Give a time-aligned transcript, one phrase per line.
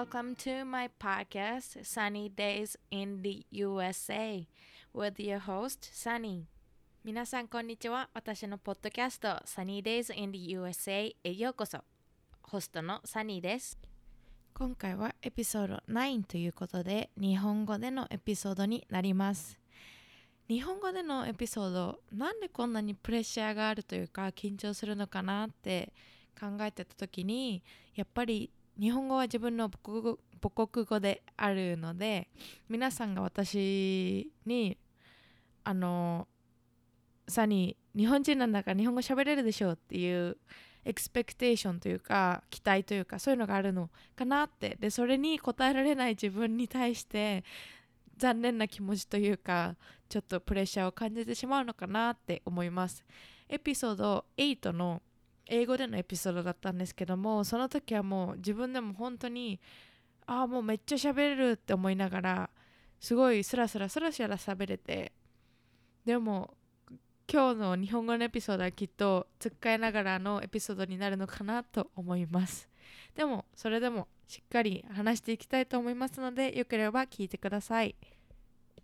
[0.00, 4.46] welcome to my podcast, Sunny Days in the USA,
[4.94, 6.44] with your host, Sunny.
[7.04, 8.08] 皆さん、こんにちは。
[8.14, 11.84] 私のポッドキャスト、Sunny Days in the USA へようこそ。
[12.40, 13.78] ホストのサニーです。
[14.54, 19.58] 今回はエピソード9ということで、日本語でのエピソードになります。
[20.48, 25.92] 日本語でのエピソード、なんでこんなにプレッシャーがあるというか、緊張するのかなって
[26.40, 27.62] 考えてた時に、
[27.94, 32.28] やっぱり日本語は自分の母国語であるので
[32.68, 34.78] 皆さんが私に
[35.64, 36.26] あの
[37.28, 40.38] さに日本人なんだから日本語喋れるでしょうっていう
[40.84, 44.78] エクスペクテーションというか期待というかそういうのがあるのかなって。
[44.80, 47.44] でそれに応えられない自分に対して
[48.16, 49.76] 残念な気持ちというか
[50.08, 53.04] ちょっとプレッシャーを感じてしまうのかなって思います。
[53.48, 55.02] エピソード8の
[55.50, 59.60] 英語でのエピソードだったんですけどもその時はもう自分でも本当に
[60.26, 62.50] ああもうめっちゃ喋れるって思いながら
[63.00, 65.12] すごいスラスラスラスラ喋れて
[66.04, 66.54] でも
[67.32, 72.68] 今日の日本語のエピソードはきっと使いながらのエピソードになるのかなと思います。
[73.14, 77.94] でもそれでもしっかり話していきたいと思いますのでよければ聞いてください。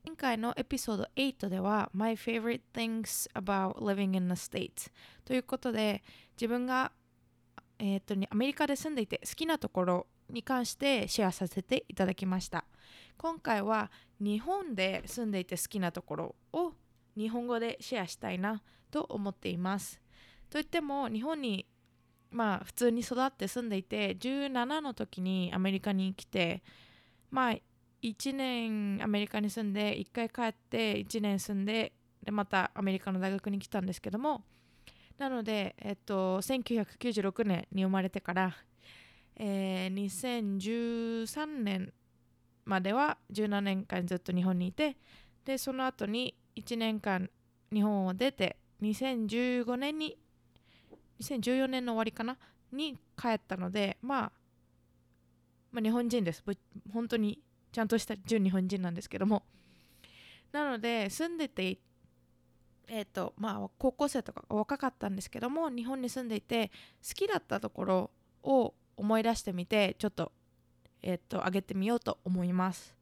[0.07, 4.93] 前回のエピソード8では My favorite things about living in the States
[5.25, 6.05] ということで
[6.37, 6.93] 自分が、
[7.79, 12.65] えー、っとアメリカで住んでいて好きなところに関してシェアさせていただきました。
[13.17, 16.73] 今回は日本で住んでいて好きなところを
[17.17, 20.01] 日本語でシェアしたいなと思っています。
[20.51, 21.67] といっても日本に
[22.31, 26.63] まあ普通に育って住んでいて17の時にアメリカに来て
[27.31, 27.57] まあ
[28.03, 34.45] 1年アメリカに住んで1回帰って1年住んででまたアメリカの大学に来たんですけども
[35.19, 38.57] なので、えっと、1996年に生まれてから、
[39.37, 39.95] えー、
[40.59, 41.93] 2013年
[42.65, 44.97] までは17年間ずっと日本にいて
[45.45, 47.31] でその後に1年間
[47.73, 50.19] 日本を出て2015年に
[51.21, 52.37] 2014年の終わりかな
[52.73, 54.33] に帰ったので、まあ、
[55.73, 56.43] まあ日本人です。
[56.93, 57.41] 本当に
[57.73, 59.45] ちゃんとした純日本人なんですけども。
[60.53, 61.79] なので住んでて
[62.89, 66.71] え、ー、とまあ高校生とか若かったんですけども日本に住んでいて
[67.07, 68.11] 好きだったところ
[68.43, 70.33] を思い出してみてちょっと
[71.03, 72.95] えっ、ー、と上げてみようと思います。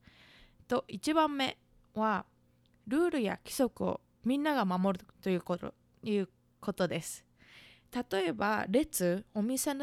[0.67, 1.56] と1番目
[1.95, 2.25] は
[2.87, 6.28] ルールや規則をみんなが守るというこという
[6.61, 7.25] ことです。
[8.11, 9.75] 例えば列お店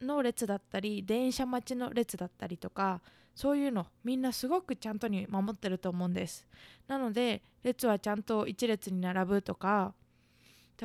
[0.00, 3.02] の列だったり電車待ちの列だったりとか
[3.36, 6.48] そういうのみんなすごくちゃんとに守ってると思うんです。
[6.88, 9.92] なので列はちゃんと一列に並ぶとか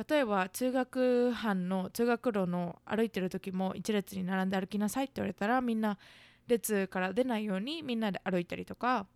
[0.08, 5.98] 例えば通学班の通学路の歩いてる時も一列に並んで歩きなさいって言われたらみんな
[6.46, 9.06] 列から出ないようにみんなで歩いたりとか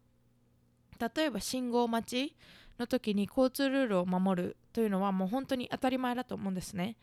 [0.98, 2.36] 例えば信号待ち
[2.78, 6.96] の時に交通ルールを守るというのはもう本当に当たり前だと思うんですね。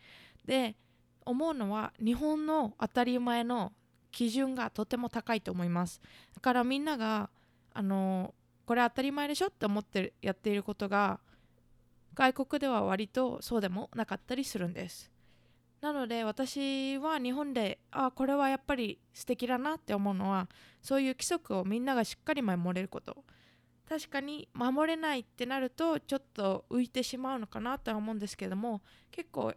[0.44, 0.76] で
[1.24, 3.72] 思うのは日本の当たり前の
[4.14, 6.00] 基準がとても高いと思います。
[6.34, 7.28] だからみんなが
[7.74, 8.32] あの
[8.64, 11.18] これ当たり前でしょって思ってやっていることが
[12.14, 15.10] 外国では割とそうでもなかったりするんです。
[15.80, 20.48] なので私は日本であこれはやっぱり素敵だなって思うのは
[20.80, 23.24] そういう規則をみんながしっかり守れること。
[23.88, 29.52] 確かに守れないってなるとちょっと浮いてしまうのかなとは思うんですけども結構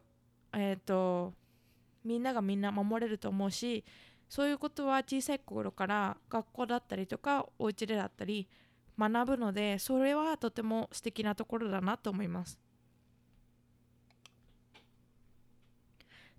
[0.51, 1.34] えっ、ー、と
[2.03, 3.85] みんながみんな守れると思うし
[4.30, 8.48] そういうことは小さい頃から学校だったりとかお家でだったり
[9.00, 12.60] 学ぶのでそれはとても素敵なところだなと思います。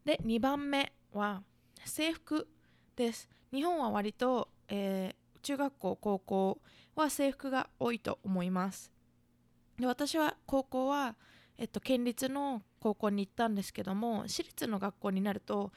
[0.05, 1.43] で2番目は
[1.85, 2.49] 制服
[2.97, 3.29] です。
[3.53, 6.59] 日本は割と、えー、中学校高校
[6.95, 8.93] は制服が多いと思います。
[9.79, 11.15] で私は高校は、
[11.57, 15.73] えっと、県立の高校に行ったんですけども私立の学校になると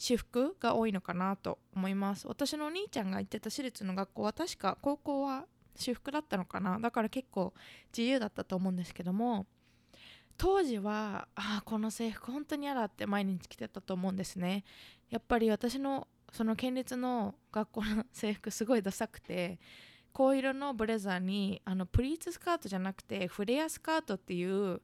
[0.00, 2.26] 私服が多いのかなと思います。
[2.26, 5.44] 私のお兄ちゃんが行ってた私立の学校は確か高校は
[5.76, 6.80] 私服だったのかな。
[6.80, 7.52] だから結構
[7.96, 9.46] 自由だったと思うんですけども
[10.38, 14.64] 当時はあこの制服本当に嫌だって毎日着てたと思うんですね。
[15.10, 19.60] やっぱり私のその県立の学校の制服すごいダサくて
[20.14, 24.80] 紺色のブレザーにあのプリーツスカートじゃなくてフレアスカートっていう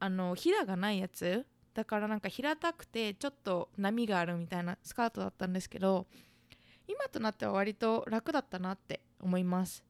[0.00, 1.44] あのひらがないやつ
[1.76, 6.06] だからなんか平たくてちょっと波があるみたいなスカートだったんですけど
[6.88, 9.84] 今となっては割と楽だったなって思います。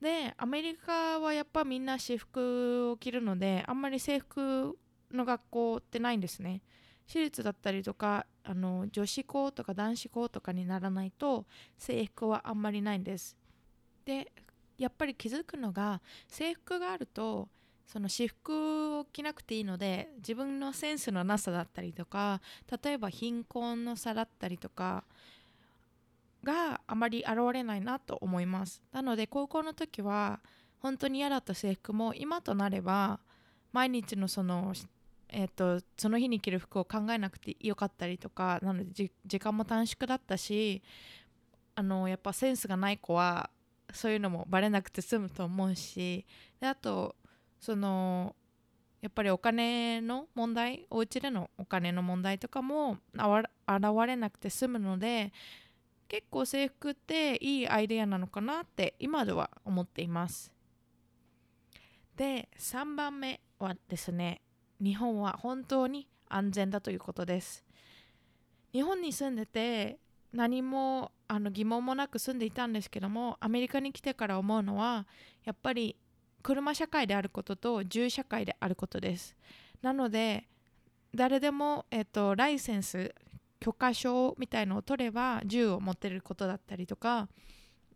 [0.00, 4.78] でアメリカはやっぱみんな私服を着るのであんまり制服
[5.10, 6.62] の学校ってないんですね。
[7.08, 11.44] 私立だったりとかあの女子校とか男子校とかにならないと
[11.76, 13.36] 制服はあんまりないんです。
[14.04, 14.30] で
[14.78, 17.48] やっぱり気づくのが制服があると
[17.86, 22.40] その私服を着なくていいので自分のセンスのなさだったりとか
[22.82, 25.04] 例えば貧困の差だったりとか
[26.42, 28.82] があまり現れないなと思います。
[28.92, 30.40] なので高校の時は
[30.80, 33.20] 本当に嫌だった制服も今となれば
[33.72, 34.74] 毎日のその
[35.34, 40.82] えーと、その日に着る服を考えなくてよかったりとかなので時間も短縮だったし
[41.74, 43.48] あのやっぱセンスがない子は
[43.92, 46.26] そういうのもバレなくて済むと思うし
[46.60, 47.16] であと
[47.62, 48.34] その
[49.00, 55.32] やっぱりお金の問題お家でのお金の問題とかも現れなくて済むので
[56.08, 60.52] 結構制服っていいアイデアなのかなって今では思っています。
[62.16, 64.42] で3番目はですね
[64.80, 67.64] 日本は本当に安全だということです。
[68.72, 69.98] 日本に住んでて
[70.32, 75.06] 何もあの疑問もなく住んでいたんですけどもアメリカに来てから思うのは
[75.44, 75.96] やっぱり
[76.42, 79.36] 車社会であることと銃社会であることです。
[79.80, 80.48] なので
[81.14, 83.14] 誰でも、えーと、ライセンス
[83.60, 87.28] 許可証みたいのを取れば銃を持ってることだったりとか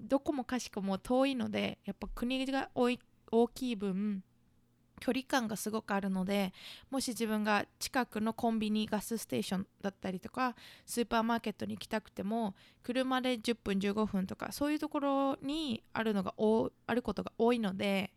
[0.01, 2.99] どこもかしこも遠いのでやっぱ国が大
[3.49, 4.23] きい分
[5.01, 6.53] 距離感がすごくあるので
[6.91, 10.55] もし自分が近くのコンビニガスステーションだったりとか
[10.87, 16.35] スーパーマーケットに行きたくても車で10分15分とかそういうところにあるのが
[16.87, 18.13] あることが多いので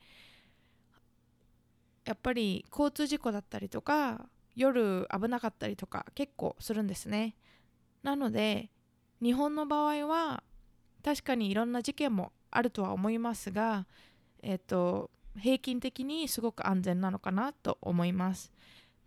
[2.05, 4.25] やっぱり交通事故だったりとか
[4.55, 7.35] 夜危なかったりとか結構するんですね。
[8.03, 8.69] なので
[9.21, 10.43] 日本の場合は
[11.03, 13.85] 確かにいろんな事件もあるとは思いますが
[14.41, 18.51] えっ、ー、と平均的にすごく安全なのかなと思います。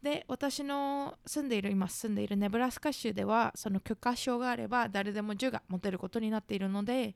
[0.03, 7.15] で私の住んでいる今住んでいるネブラスカ州ではその許可証があれば誰でも銃が持てることになっているので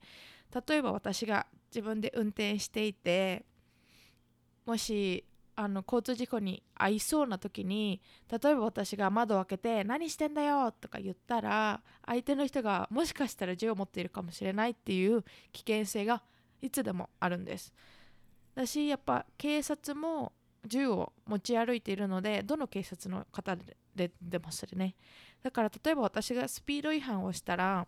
[0.68, 3.44] 例えば私が自分で運転していて
[4.64, 5.24] もし
[5.56, 8.00] あの交通事故に遭いそうな時に
[8.30, 16.22] 例えば私が窓を開けて「何してんだよ!」とか言ったら相手の人がもしかしたら銃を持っているかもしれないっていう危険性が
[16.60, 17.72] いつでもあるんです。
[18.56, 20.32] だしやっぱ警察も
[20.64, 23.54] 銃を持ち歩いているのでどの警察の方
[23.94, 24.96] で出ますね。
[25.42, 27.86] だから例えば私がスピード違反をしたら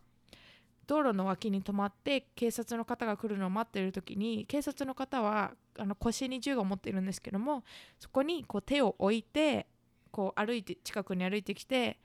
[0.87, 7.65] 道路の脇に止まって警察の方が来るのを待っている時に警察の方はあの腰に銃を持っているんですけども
[7.99, 9.67] そこにこう手を置いて
[10.11, 11.99] こう歩いて近くに歩いてきて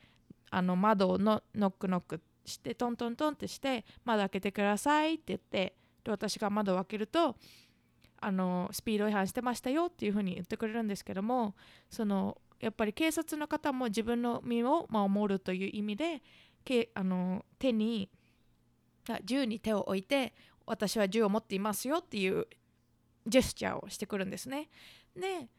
[0.49, 7.35] あの窓をノックノックしてトントントンってして窓開けてくださいって言ってで私が窓を開けると
[8.23, 11.55] あのスピード違反してましたよっていうふうに言ってくれるんですけども
[11.89, 16.21] そのやっぱり警察の方も自分の身を守るという意味で
[16.63, 18.09] けあの手に
[19.25, 20.33] 銃に手を置いて
[20.65, 22.47] 私は銃を持っていますよっていう
[23.27, 24.69] ジェスチャーをしてくるんですね。
[25.15, 25.49] で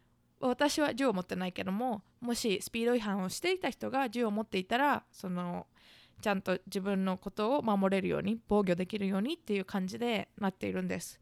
[0.41, 5.67] 私は銃を持ってないけどももしスピード違反をしていた人が銃を持っていたらその
[6.21, 11.21] ちゃんと自分のことを守れるように防御できるようにっていう感じでなっているんです。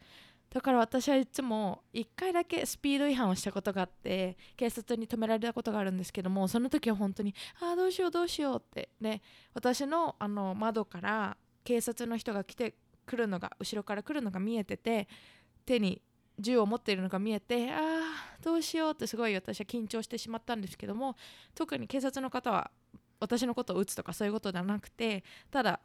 [0.53, 9.23] だから私はいつも1回だけスピード違反をしたことがあって警察に止められたことがあるんですけどもその時は本当にああどうしようどうしようってね
[9.55, 12.75] 私のあの窓から警察の人が来て
[13.07, 15.09] くるのが後ろから来るのが見えてて
[15.65, 16.03] 手に
[16.39, 17.81] 銃を持っているのが見えてああ
[18.43, 21.17] どうしようってすごい私は緊張してしまったんですけども
[21.55, 22.71] 特に警察の方は
[23.21, 25.81] 私のことを撃つとかそういうことではなくてただ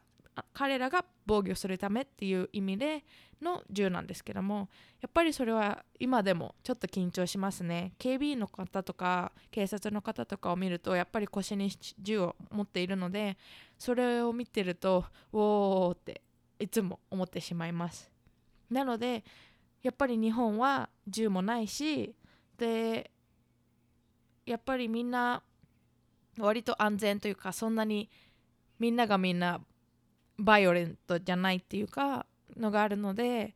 [0.52, 3.04] 彼らが防御するためっていう意味で
[3.42, 4.68] の銃なんですけども
[5.00, 7.92] やっぱりそれは今でもちょっと緊張しますね。
[7.98, 13.36] 警備員の方とか警察の方とかを見るとやっぱり腰に銃を持っているので
[13.78, 16.22] それを見てるとおーって
[16.58, 18.10] いつも思ってしまいます。
[18.70, 19.24] なので
[19.82, 22.14] やっぱり日本は銃もないし
[22.56, 23.10] で
[24.44, 25.42] やっぱりみんな
[26.38, 28.10] 割と安全というかそんなに
[28.78, 29.60] みんながみんな
[30.38, 32.26] バイオレントじゃないっていうか
[32.56, 33.54] のがあるので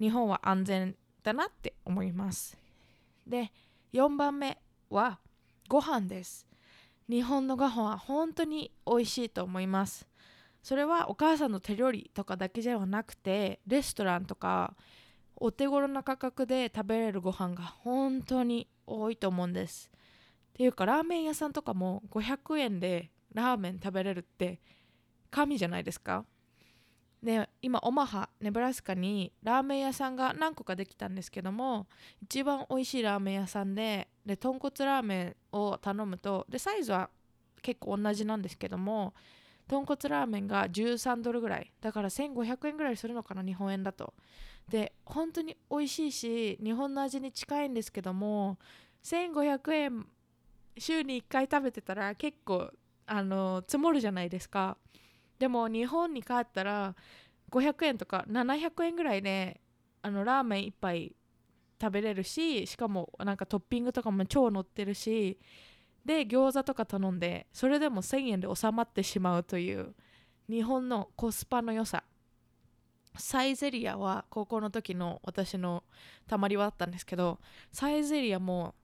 [0.00, 2.56] 日本は安全だなって思います。
[3.26, 3.52] で
[3.92, 4.58] 4番目
[4.90, 5.18] は
[5.68, 6.46] ご飯です。
[7.08, 10.06] 日本のご飯は本当に美味しいと思います。
[10.62, 14.74] それはお母さんの手料理とかだけではなくてレストランとか
[15.36, 19.90] お手頃な価格で食べれるご飯が本当に多いと思うんです。
[20.50, 24.60] っていうかラーメン屋さんとかも500円でラーメン食べれるって
[25.30, 26.24] 神じゃないですか。
[27.22, 31.88] で今オマハネブラスカにラーメン屋さんが何個かできたんですけども
[32.22, 37.10] 一番美味しいラーメン屋さんでで豚骨ラーメンを頼むとでサイズは
[37.60, 39.14] 結構同じなんですけども
[39.66, 44.14] 豚骨ラーメンが13ドルぐらいだから1500円ぐらいするのかな日本円だと。
[44.68, 48.58] で本当に美味しいし日本の味に近いんですけども
[49.02, 50.06] 1500円
[50.76, 52.70] 週に1回食べてたら結構
[53.06, 54.76] あの積もるじゃないですか。
[55.38, 56.94] でも日本に帰ったら
[57.50, 59.60] 500円とか700円ぐらいで
[60.02, 61.16] あのラーメン1杯
[61.80, 65.38] 食べれるししかもなんかトッピングとかも超乗ってるし
[66.04, 69.94] で餃子とか頼んでそれでも1000円で収まってしまうという
[70.48, 72.04] 日本のコスパの良さ。
[73.16, 75.82] サイゼリアは高校の時の私の
[76.28, 77.40] たまりはあったんですけど
[77.72, 78.76] サイゼリアも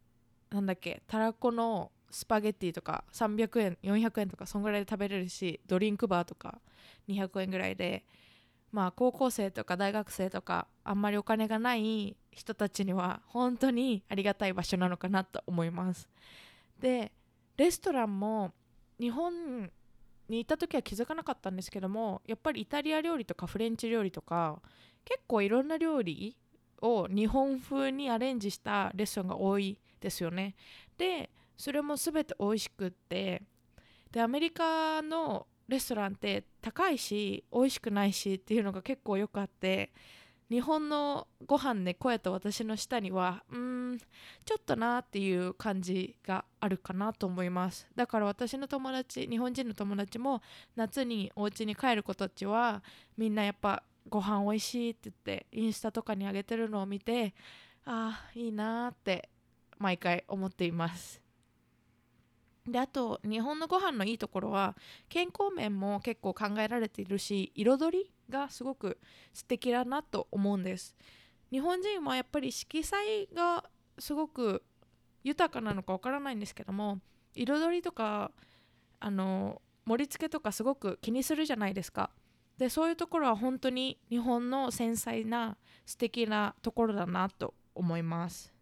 [0.51, 6.61] なんだっけたらこのスパゲッティとか300円400円とかそんぐらいで食べれるしドリンクバーとか
[7.09, 8.05] 200円ぐらいで
[8.71, 16.09] まあ高校生とか大学生とかあんまりお金がない人たちには本当にありがたい場所なのかなと思います。
[16.81, 17.11] で
[17.57, 18.53] レストランも
[19.01, 19.71] 日本
[20.29, 24.63] に行った時は気づかなかったんですけどもやっぱりイタリア料理とかフレンチ料理とか
[25.05, 26.37] 結構いろんな料理
[26.81, 30.55] を日本風にアレンジしたレッスンが多いですよね。
[30.97, 31.31] で
[31.65, 33.43] それも全て美味しくって
[34.13, 39.91] でアメリカのレストランって高いし美味しくないしっていうのが結構よくあって
[40.51, 43.99] 日本のご飯で声と私の下にはうん
[44.45, 47.89] ちょっとなっていう感じがあるかなと思います。
[47.97, 50.43] だから私の友達日本人の友達も
[50.77, 52.83] 夏にお家に帰る子たちは
[53.17, 57.33] みんなやっぱご飯おいしいって言ってインスタとかに上げてるのを見て
[57.87, 59.31] ああいいなって
[59.79, 61.24] 毎回思っています。
[62.67, 64.75] であと日本のご飯のいいところは
[65.09, 68.99] 健康面も結構考えられているし彩りがすごく
[69.35, 70.97] 素敵だなと思うんです。
[71.51, 73.65] 日本人はやっぱり色彩が
[73.99, 74.63] すごく
[75.23, 77.01] 豊かなのかわからないんですけども
[77.35, 78.33] 彩りとか
[78.99, 82.11] あの盛り付けとかすごく気にするじゃないですか。
[82.57, 88.53] でそういうところは本当に日本の繊細な素敵なところだなと思います。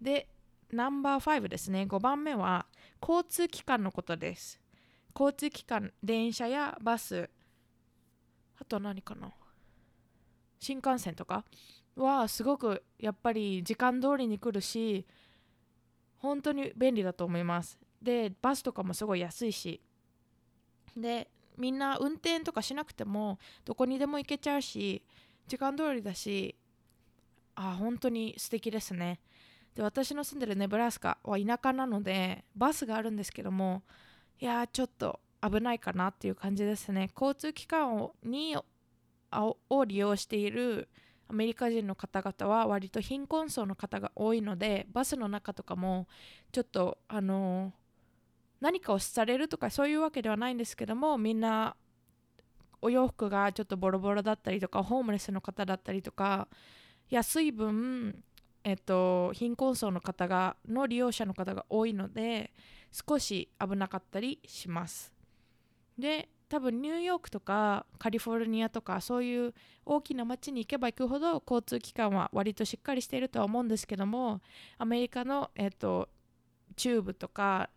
[0.00, 0.28] で
[0.74, 1.86] ナンバー5ですね。
[1.88, 2.66] 5番目は
[3.00, 4.60] 交通機関のことです。
[5.14, 7.30] 交通機関電車やバス。
[8.60, 9.32] あと何かな？
[10.58, 11.44] 新幹線とか？
[11.96, 15.06] はすごくやっぱり時間通りに来るし
[16.18, 17.78] 本当に便利だと思います。
[18.02, 19.80] でバスとかもすごい安いし。
[20.96, 25.04] でみんな運転とかしなくてもどこにでも行けちゃうし
[25.46, 26.56] 時間通りだし
[27.54, 29.20] あ本当に素敵ですね。
[29.74, 33.82] で私の住んでるネブラスカは田舎なのでバスがあるんですけども
[34.40, 37.10] いやちょっと危ないかなっていう感じですね。
[37.14, 38.56] 交通機関をに
[39.30, 40.88] を利用している
[41.28, 46.06] アメリカ人の方々は割と貧困層の方が多いのでバスの中とかも
[46.52, 47.72] ちょっとあの
[48.60, 51.76] 何かをされるとかそういうわけではないんですけどもみんな
[52.80, 56.48] お洋服がちょっとボロボロだったりとかホームレスの方だったりとか
[57.08, 58.22] 安い分
[58.64, 62.50] えっと、貧困層の方がの利用者の方が多いので
[62.90, 65.12] 少し危なかったりします。
[65.98, 69.54] で多分ニューヨークとかカリフォルニアとかそういう
[69.84, 74.40] 大きな街に行けば行くほど交通機関は割としっかりしているとは思うんですけども
[74.78, 76.08] アメリカの、えっと、
[76.76, 77.70] 中部とか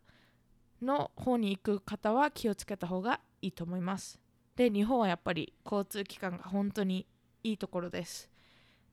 [0.82, 4.20] の方に行く方は気をつけた方がいいと思います。
[4.56, 7.08] で日本はやっぱり交通機関が本当に
[7.44, 8.30] いいところです。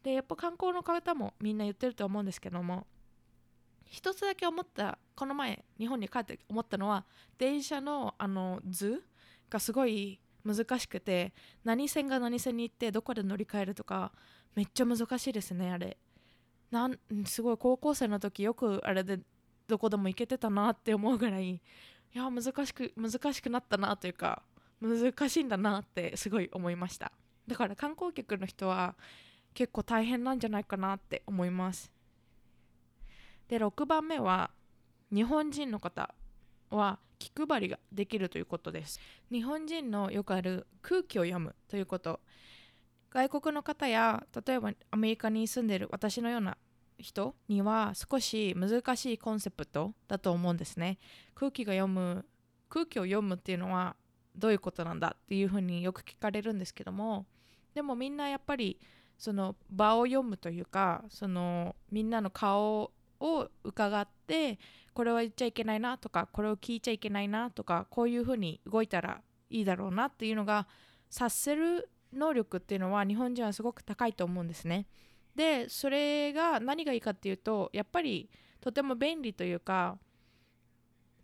[0.05, 2.87] でやっぱ観光の方もみんな言ってると思うんですけども
[3.87, 7.05] 一つだけ思ったこの前日本に帰って思ったのは
[7.39, 9.03] 電車のあの図
[9.49, 11.33] がすごい難しくて
[11.65, 14.13] 何線が何線に行ってどこで乗り換えるとか
[14.55, 15.97] めっちゃ難しいですねあれ。
[16.71, 19.21] なんすごい高校生の時よくあれで
[19.69, 21.61] どこでも行けてたなって思うぐらいい
[22.13, 24.43] や難しく難しくなったなというか
[24.81, 27.13] 難しいんだなってすごい思いました。
[27.47, 28.97] だから観光客の人は
[29.55, 31.91] 結構大変なんじゃないかなって思います。
[33.49, 34.51] で6番目は
[35.13, 36.15] 日本人の方
[36.71, 39.01] は気配りができるということです。
[39.31, 42.21] 日本人のよくある空気を読むということ。
[43.11, 46.57] 外国の方や例えばアメリカに住んでる私のような
[46.99, 50.99] 人には少し難しいコンセプトだと思うんですね。
[51.35, 52.27] 空気が読む
[52.69, 53.95] 空気を読むっていうのは
[54.35, 57.27] どういうことなんだっていうふうによく聞かれるんですけども。
[57.73, 58.81] でもみんなやっぱり
[59.19, 62.91] その場を読むというかそのみんなの顔
[63.21, 64.59] を伺って
[64.93, 70.67] これは言っちゃいけないなとかこれを聞いちゃいけないなとかこういうふうに動いたらいいだろうなっていうのが
[71.11, 74.87] 察せる能力っていうのは日本人はすごく高いと思うんですね。
[75.35, 78.31] でそれが何がいいかっていうとやっぱり
[78.61, 79.99] とても便利というか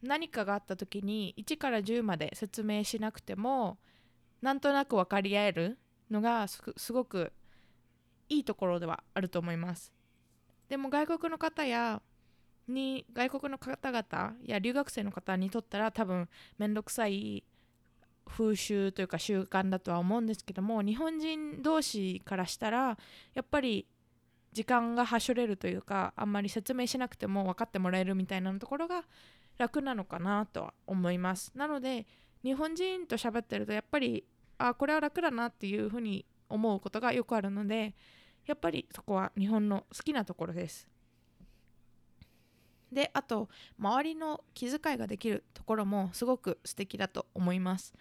[0.02, 3.78] 何かがあった時に1から10まで説明しなくても
[4.42, 5.78] なんとなく分かり合える
[6.11, 7.32] のがすごく
[8.31, 9.93] いいところではあると思います。
[10.69, 12.01] でも外国の方や
[12.69, 17.45] に外国の方々や留学生の方にとったら多分面倒くさい
[18.25, 22.97] 風習というか習慣だとは思うんですけども日本人同士からしたら
[23.35, 23.87] やっぱり
[24.53, 29.05] 時間がはしょれるというかあんまり説明しなくても分かってもらえるみたいなところが
[29.59, 31.53] 楽なのかなとは思います。
[31.55, 32.07] なので
[32.43, 34.25] 日本人と喋ってるとやっぱり
[34.59, 37.95] あこれは楽だなっていうふうに思うことがよくあるので
[38.50, 40.88] やっぱりそこは日本の好きなところです。
[42.90, 47.95] であと周りの気遣いができるところもすごく素敵だと思います。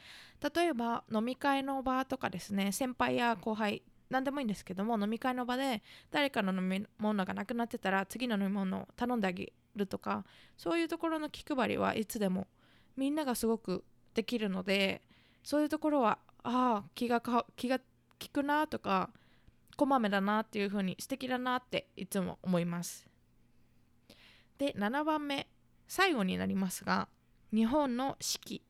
[0.56, 10.26] 例えば飲み会の場とかですね先輩や後輩何でもいいんですけども飲み会の場で誰かの飲み物がなくなってたら次の飲み物を頼んであげるとか
[10.58, 12.48] そういうところの気配りはいつでも
[12.98, 13.84] みんながすごく
[14.16, 15.04] できるので
[15.44, 17.22] そういうところはああ気が
[17.56, 17.80] 気が
[18.20, 19.12] 利くなとか
[19.80, 23.08] こまめだなっていう風に素敵だなっていつも思います。
[24.58, 25.48] で7番目
[25.88, 27.08] 最後になりますが
[27.54, 28.62] 日本の四季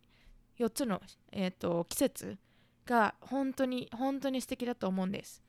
[0.60, 1.02] 4つの、
[1.32, 2.38] えーと、季節
[2.86, 5.42] が本当に本当に素敵だと思うんです。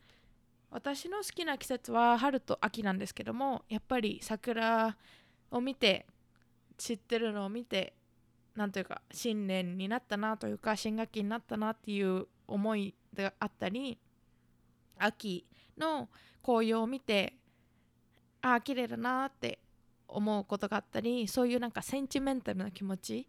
[0.71, 4.97] 私の好きな季節は春と秋なんですけどもやっぱり桜
[5.51, 6.07] を見て
[6.79, 7.93] 知ってるのを見て
[8.57, 13.99] なんというか新年になったなというか新学期になったなっていう思いがあったり
[14.97, 15.45] 秋
[15.79, 16.09] の
[16.43, 17.35] 紅葉を見て
[18.43, 19.59] ああ綺麗だなって
[20.09, 23.27] 思うことがあったりそういうなんかセンチメンタルな気持ち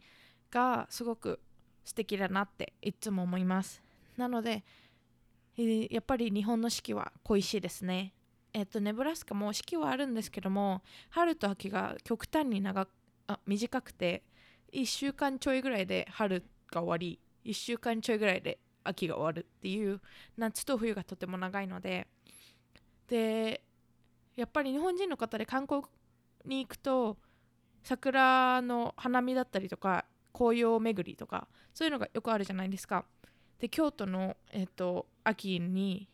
[0.50, 1.40] がすごく
[1.84, 3.82] 素敵だなっていつも思います。
[4.18, 4.64] なので、
[5.58, 8.14] え、やっぱり日本の四季は恋しいですね。
[8.54, 12.88] えっとネブラスカも四季はあるんですけども春と秋が極端に長
[13.28, 14.24] あ短くて
[14.74, 20.02] 1週間ちょいぐらいで春が終わり1週間ちょいぐらいで秋が終わるっていう
[20.38, 22.08] 夏と冬がとても長いので
[23.12, 23.62] で
[24.38, 25.82] やっぱり日本人の方で観光
[26.46, 27.18] に行くと
[27.84, 33.04] 桜の花見だったりとか紅葉巡りとかそういうのがよくあるじゃないですか。
[33.60, 36.08] で京都の、えーと、秋に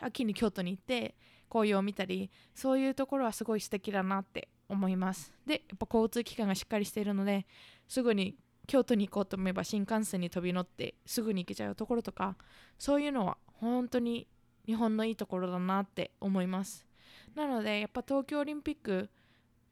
[0.00, 1.14] 秋に京都に行って
[1.50, 5.30] 紅葉を見たりそういうところはすごい素敵だなって思います。
[5.46, 7.46] でやっぱ交通機関がしっかりしているので
[7.86, 12.36] すぐに京都に行こうと思えば新幹線に飛び乗ってすぐに行けちゃうところとか
[12.78, 14.26] そういうのは本当に
[14.68, 16.86] 日本のいいところだなって思います。
[17.34, 19.08] なのでやっぱ東京オリンピック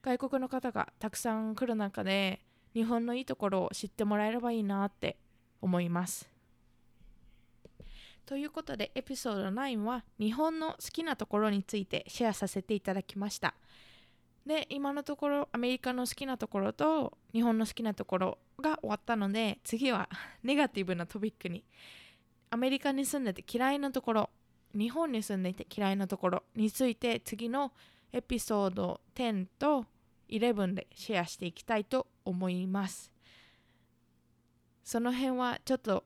[0.03, 2.41] 外国の方がたくさん来る中で
[2.73, 5.19] 日本のいいところを知ってもらえればいいなって
[5.61, 6.31] 思います。
[8.25, 13.55] ということでエピソード9は日本の好きなところについてシェアさせていただきました。
[14.47, 20.09] で今のところアメリカの好きなところと日本の好きなところが終わったので次は
[20.43, 21.65] ネガティブなトピックに
[22.51, 24.31] アメリカに住んでて嫌いなところ
[24.77, 27.73] 日本に住んでいて嫌いなところについて次の
[28.13, 29.85] エピソード10と
[30.29, 33.11] 11でシェアしていきたいと思います
[34.85, 36.05] その辺はちょっと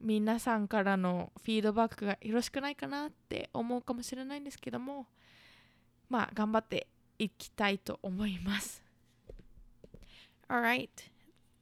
[0.00, 5.06] 皆さんからのフィードバックがよろしくないかなって思うかもしれないんですけども
[6.10, 6.86] まあ頑張って
[7.18, 8.82] いきたいと思います。
[10.48, 10.88] Alright.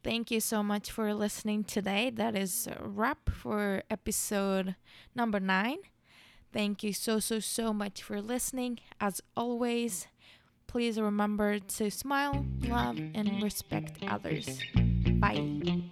[0.03, 2.11] Thank you so much for listening today.
[2.11, 4.75] That is a wrap for episode
[5.15, 5.79] number nine.
[6.53, 8.79] Thank you so, so, so much for listening.
[9.01, 10.07] As always,
[10.67, 14.61] please remember to smile, love, and respect others.
[15.19, 15.83] Bye.